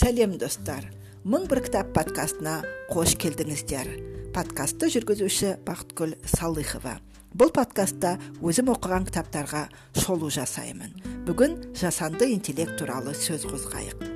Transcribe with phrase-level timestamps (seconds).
[0.00, 0.86] сәлем достар.
[1.28, 3.88] Мың бір кітап подкастына қош келдіңіздер.
[4.32, 6.94] Подкастты жүргізуші бақытгүл салыхова.
[7.36, 9.66] Бұл подкастта өзім оқыған кітаптарға
[10.00, 10.94] шолу жасаймын.
[11.28, 14.06] Бүгін жасанды интеллект туралы сөз қозғайық.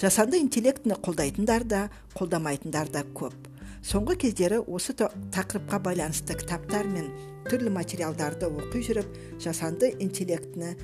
[0.00, 1.84] Жасанды интеллектіні қолдайтындар да
[2.16, 3.36] қолдамайтындар да көп.
[3.84, 7.12] Соңғы кездері осы тақырыпқа байланысты кітаптар мен
[7.50, 10.74] түрлі материалдарды оқи жүріп жасанды интеллектіні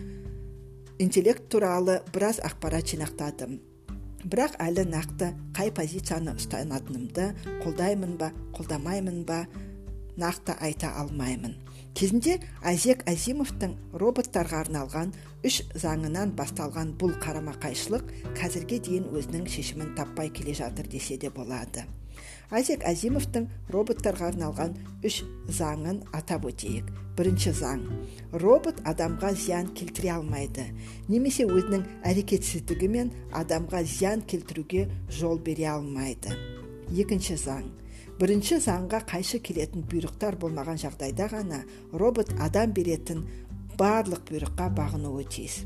[1.01, 3.72] интеллект туралы біраз ақпарат жинақтадым.
[4.23, 7.29] Бірақ әлі нақты қай позицияны ұстанатынымды
[7.65, 9.45] қолдаймын ба қолдамаймын ба
[10.17, 11.57] нақты айта алмаймын.
[11.95, 15.13] Кезінде азек азимовтың роботтарға арналған
[15.45, 21.31] үш заңынан басталған бұл қарама қайшылық қазірге дейін өзінің шешімін таппай келе жатыр десе де
[21.31, 21.85] болады.
[22.51, 26.89] Азек азимовтың роботтарға арналған үш заңын атап өтейік.
[27.17, 27.83] Бірінші заң.
[28.41, 30.65] Робот адамға зиян келтіре алмайды.
[31.13, 36.33] Немесе өзінің әрекетсіздігімен адамға зиян келтіруге жол бере алмайды.
[36.89, 37.69] Екінші заң.
[38.21, 43.25] Бірінші заңға қайшы келетін бұйрықтар болмаған жағдайда ғана робот адам беретін
[43.81, 45.63] барлық бұйрыққа бағынуы тиіс.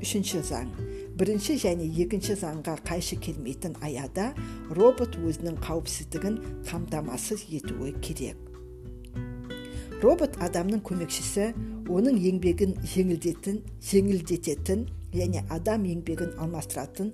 [0.00, 0.70] Үшінші заң.
[1.18, 4.30] Бірінші және екінші заңға қайшы келмейтін аяда
[4.76, 8.38] робот өзінің қауіпсіздігін қамтамасыз етуі керек.
[10.00, 11.50] Робот адамның көмекшісі
[11.90, 17.10] оның еңбегін жеңілдетін жеңілдететін және адам еңбегін алмастыратын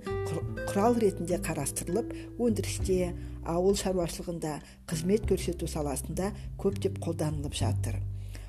[0.68, 3.14] құрал ретінде қарастырылып өндірісте
[3.48, 4.52] ауыл шаруашылығында
[4.90, 6.30] қызмет көрсету саласында
[6.60, 7.98] көптеп қолданылып жатыр.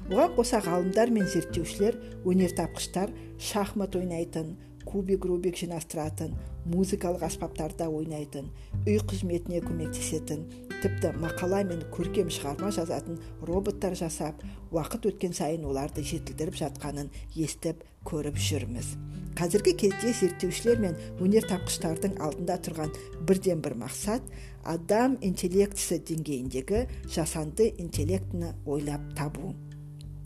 [0.08, 4.54] Оған қоса ғалымдар мен зерттеушілер өнертапқыштар шахмат ойнайтын
[4.88, 6.38] кубик рубик жинастыратын
[6.72, 8.48] музыкалық аспаптарда ойнайтын
[8.86, 10.46] үй қызметіне көмектесетін
[10.82, 17.84] тіпті мақала мен көркем шығарма жазатын роботтар жасап уақыт өткен сайын оларды жетілдіріп жатқанын естіп
[18.08, 18.94] көріп жүрміз.
[19.38, 22.94] Қазіргі кезде зерттеушілер мен өнертапқыштардың алдында тұрған
[23.28, 24.26] бірден бір мақсат
[24.66, 29.54] адам интеллектісі деңгейіндегі жасанды интеллектіні ойлап табу.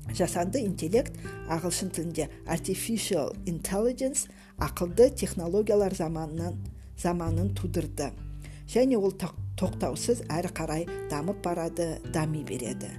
[0.09, 1.15] Жасанды интеллект
[1.51, 4.27] ағылшын тілінде artificial intelligence
[4.59, 6.57] ақылды технологиялар заманынан
[6.97, 8.11] заманын тудырды.
[8.71, 9.13] Және ол
[9.59, 12.89] тоқтаусыз әрі қарай дамып барады дами береді.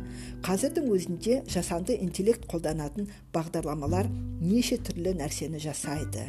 [0.45, 6.27] Қазірдің өзінде жасанды интеллект қолданатын бағдарламалар неше түрлі нәрсені жасайды.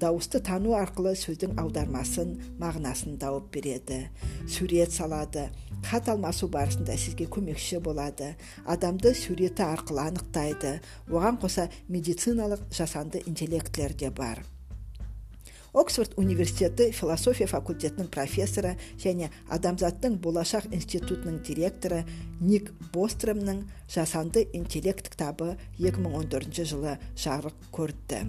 [0.00, 4.02] Дауысты тану арқылы сөздің аудармасын мағынасын тауып береді
[4.44, 5.48] сурет салады
[5.84, 8.34] хат алмасу барысында сізге көмекші болады.
[8.64, 10.80] Адамды суреті арқылы анықтайды.
[11.10, 14.44] Оған қоса медициналық жасанды интеллектілер де бар.
[15.76, 21.98] Оксфорд университеті философия факультетінің профессоры және адамзаттың болашақ институтының директоры
[22.40, 28.24] ник бостромның жасанды интеллект кітабы 2014 жылы жарық көрді.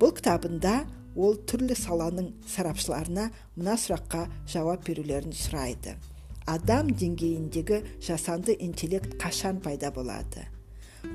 [0.00, 0.86] Бұл кітабында
[1.20, 3.28] ол түрлі саланың сарапшыларына
[3.60, 5.98] мына сұраққа жауап берулерін сұрайды.
[6.46, 10.46] Адам деңгейіндегі жасанды интеллект қашан пайда болады?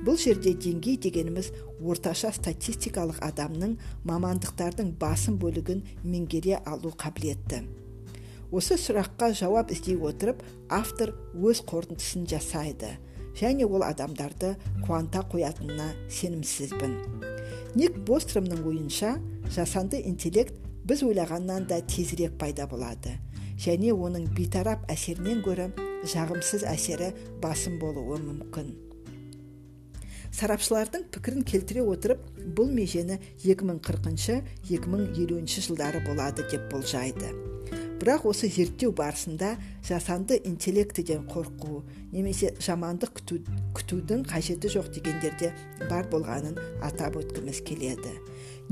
[0.05, 1.51] Бұл жерде деңгей дегеніміз
[1.83, 3.77] орташа статистикалық адамның
[4.07, 7.63] мамандықтардың басым бөлігін меңгере алу қабілеті.
[8.51, 12.91] Осы сұраққа жауап іздей отырып автор өз қорытындысын жасайды
[13.39, 16.97] және ол адамдарды қуанта қоятынына сенімсізбін.
[17.75, 19.15] Ник бостромның ойынша
[19.55, 23.15] жасанды интеллект біз ойлағаннан да тезірек пайда болады.
[23.61, 25.67] Және оның бейтарап әсерінен гөрі
[26.09, 27.13] жағымсыз әсері
[27.43, 28.67] басым болуы мүмкін.
[30.31, 32.23] Сарапшылардың пікірін келтіре отырып
[32.55, 37.27] бұл межені 2040-2050 жылдары болады деп болжайды.
[38.01, 39.49] Бірақ осы зерттеу барысында
[39.85, 41.83] жасанды интеллектіден қорқу
[42.15, 43.35] немесе жамандық күту,
[43.77, 45.49] күтудің қажеті жоқ дегендерде
[45.83, 48.11] бар болғанын атап өткіміз келеді.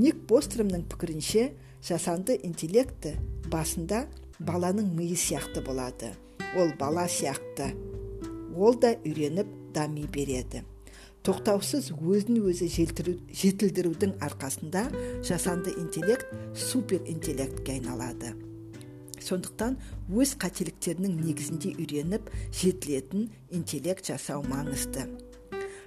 [0.02, 1.44] Ник бостромның пікірінше
[1.86, 3.12] жасанды интеллекті
[3.52, 4.08] басында
[4.40, 6.14] баланың миы сияқты болады.
[6.58, 7.74] Ол бала сияқты.
[8.56, 10.64] Ол да үйреніп дами береді.
[11.24, 14.86] Тоқтаусыз өзін өзі жетілдірудің арқасында
[15.28, 18.34] жасанды интеллект супер интеллектке айналады.
[19.20, 19.76] Сондықтан
[20.16, 25.10] өз қателіктерінің негізінде үйреніп жетілетін интеллект жасау маңызды.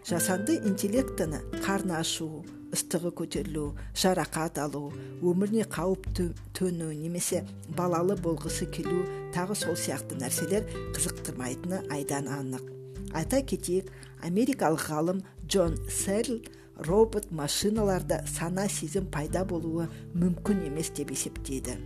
[0.04, 3.66] Жасанды интеллектіні қарны ашу ыстығы көтерілу
[4.02, 4.88] жарақат алу
[5.20, 6.08] өміріне қауіп
[6.56, 7.42] төну немесе
[7.76, 9.04] балалы болғысы келу
[9.36, 10.66] тағы сол сияқты нәрселер
[10.96, 12.64] қызықтырмайтыны айдан анық.
[13.12, 13.92] Айта кетейік
[14.24, 16.40] америкалық ғалым джон серл
[16.76, 21.76] робот машиналарда сана сезім пайда болуы мүмкін емес деп есептейді.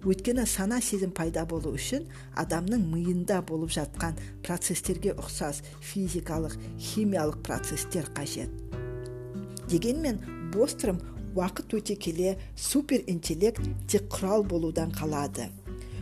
[0.00, 2.06] Өйткені сана сезім пайда болу үшін
[2.40, 5.60] адамның миында болып жатқан процестерге ұқсас
[5.92, 8.48] физикалық химиялық процестер қажет.
[9.70, 10.20] Дегенмен
[10.52, 10.98] бостром
[11.34, 15.48] уақыт өте келе супер интеллект тек құрал болудан қалады.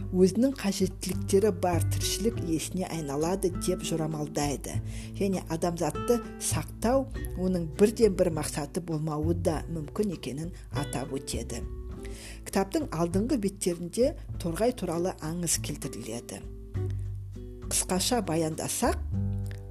[0.09, 4.79] Өзінің қажеттіліктері бар тіршілік иесіне айналады деп жорамалдайды.
[5.21, 7.05] Және адамзатты сақтау
[7.37, 11.61] оның бірден бір мақсаты болмауы да мүмкін екенін атап өтеді.
[12.49, 16.41] Кітаптың алдыңғы беттерінде торғай туралы аңыз келтіріледі.
[17.69, 18.97] Қысқаша баяндасақ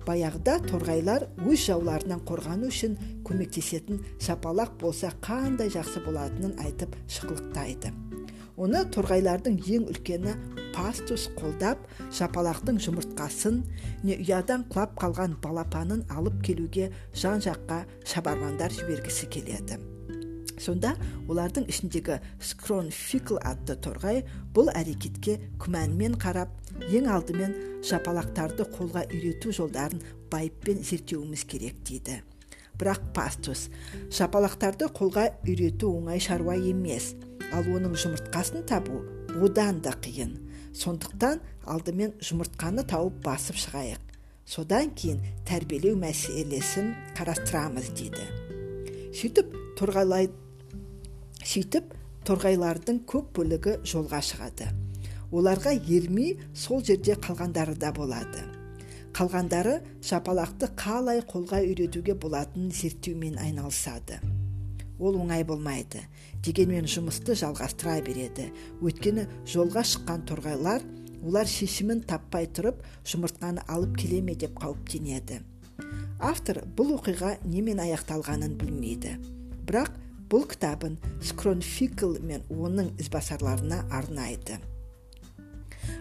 [0.08, 2.96] баяғыда торғайлар өз жауларынан қорғану үшін
[3.28, 7.92] көмектесетін шапалақ болса қандай жақсы болатынын айтып шықылықтайды.
[8.58, 10.34] Оны торғайлардың ең үлкені
[10.74, 11.84] пастус қолдап
[12.18, 13.60] жапалақтың жұмыртқасын
[14.08, 19.78] не ұядан құлап қалған балапанын алып келуге жан жаққа шабармандар жібергісі келеді.
[20.62, 20.94] Сонда
[21.28, 24.24] олардың ішіндегі скронфикл атты торғай
[24.56, 26.54] бұл әрекетке күмәнмен қарап
[26.90, 27.54] ең алдымен
[27.88, 30.02] жапалақтарды қолға үйрету жолдарын
[30.32, 32.22] байыппен зерттеуіміз керек дейді.
[32.78, 33.68] Бірақ пастус
[34.14, 37.14] жапалақтарды қолға үйрету оңай шаруа емес
[37.54, 39.02] ал оның жұмыртқасын табу
[39.42, 40.36] одан да қиын.
[40.78, 44.02] Сондықтан алдымен жұмыртқаны тауып басып шығайық.
[44.48, 48.28] Содан кейін тәрбиелеу мәселесін қарастырамыз дейді.
[49.18, 50.30] Сөйтіп торғайлай
[51.48, 51.94] сөйтіп
[52.28, 54.68] торғайлардың көп бөлігі жолға шығады.
[55.32, 58.44] Оларға ермей сол жерде қалғандары да болады.
[59.16, 64.20] Қалғандары жапалақты қалай қолға үйретуге болатынын зерттеумен айналысады.
[65.00, 66.02] Ол оңай болмайды.
[66.44, 68.50] Дегенмен жұмысты жалғастыра береді.
[68.82, 70.84] Өйткені жолға шыққан торғайлар
[71.24, 75.40] олар шешімін таппай тұрып жұмыртқаны алып келе ме деп қауіптенеді.
[76.20, 79.16] Автор бұл оқиға немен аяқталғанын білмейді.
[79.68, 79.96] Бірақ
[80.32, 84.60] бұл кітабын скронфикл мен оның ізбасарларына арнайды.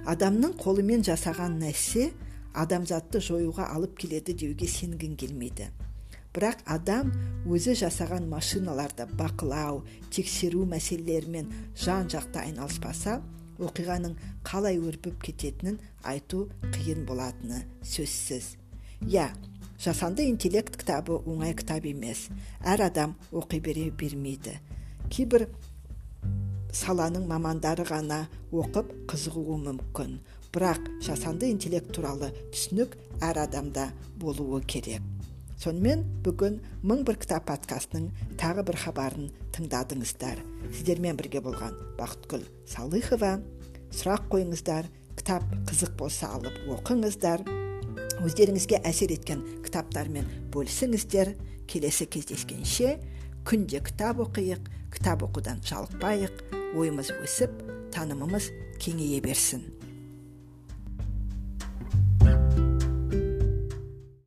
[0.06, 2.10] Адамның қолымен жасаған нәрсе
[2.56, 5.68] адамзатты жоюға алып келеді деуге сенгің келмейді.
[6.36, 7.12] Бірақ адам
[7.48, 11.48] өзі жасаған машиналарды бақылау тексеру мәселелерімен
[11.80, 13.20] жан жақты айналыспаса
[13.62, 18.56] оқиғаның қалай өрбіп кететінін айту қиын болатыны сөзсіз.
[19.06, 19.30] Иә
[19.86, 22.26] жасанды интеллект кітабы оңай кітап емес.
[22.66, 24.56] Әр адам оқи бере бермейді.
[25.12, 25.46] Кейбір
[26.74, 30.16] саланың мамандары ғана оқып қызығуы мүмкін.
[30.50, 35.04] Бірақ жасанды интеллект туралы түсінік әр адамда болуы керек.
[35.56, 38.10] Сонымен бүгін мың бір кітап подкастының
[38.40, 40.42] тағы бір хабарын тыңдадыңыздар.
[40.72, 42.42] Сіздермен бірге болған бақытгүл
[42.74, 43.38] салыхова.
[43.94, 47.46] Сұрақ қойыңыздар кітап қызық болса алып оқыңыздар.
[48.24, 51.34] Өздеріңізге әсер еткен кітаптармен бөлісіңіздер.
[51.66, 52.96] Келесі кездескенше
[53.46, 56.44] күнде кітап оқиық кітап оқудан жалықпайық
[56.78, 57.58] ойымыз өсіп
[57.94, 59.75] танымымыз кеңейе берсін.